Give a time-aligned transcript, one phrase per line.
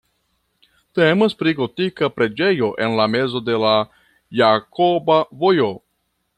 [0.99, 3.77] Temas pri gotika preĝejo en la mezo de la
[4.43, 5.73] Jakoba Vojo.